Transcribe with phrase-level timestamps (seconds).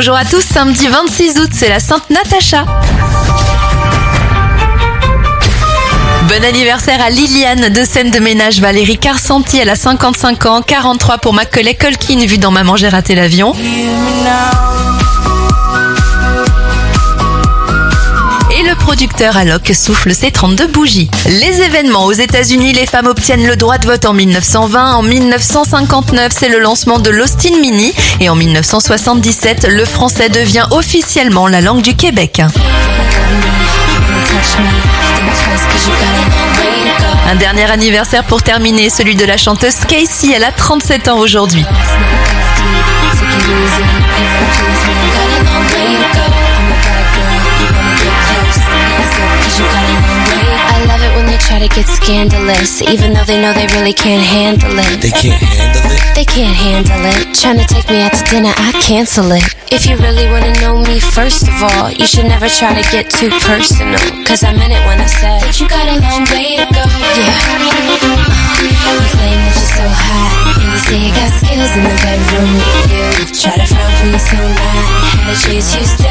[0.00, 2.64] Bonjour à tous, samedi 26 août, c'est la Sainte Natacha.
[6.28, 11.18] Bon anniversaire à Liliane de scène de ménage Valérie Carsanti, elle a 55 ans, 43
[11.18, 13.52] pour Macaulay Culkin vu dans Maman j'ai raté l'avion.
[18.98, 21.08] Producteur Alok souffle ses 32 bougies.
[21.26, 24.94] Les événements aux États-Unis, les femmes obtiennent le droit de vote en 1920.
[24.96, 27.94] En 1959, c'est le lancement de l'Austin Mini.
[28.18, 32.42] Et en 1977, le français devient officiellement la langue du Québec.
[37.30, 40.32] Un dernier anniversaire pour terminer, celui de la chanteuse Casey.
[40.34, 41.64] Elle a 37 ans aujourd'hui.
[51.58, 55.02] try to get scandalous, even though they know they really can't handle it.
[55.02, 56.14] They can't handle it?
[56.14, 57.34] They can't handle it.
[57.34, 59.42] Trying to take me out to dinner, I cancel it.
[59.70, 63.10] If you really wanna know me, first of all, you should never try to get
[63.10, 63.98] too personal.
[64.22, 66.84] Cause I meant it when I said that you got a long way to go.
[67.18, 67.34] Yeah.
[68.78, 71.96] Uh, you claim that you're so hot, and you say you got skills in the
[72.06, 72.50] bedroom.
[72.86, 76.07] You try to frown from the sunlight, and the chase you still.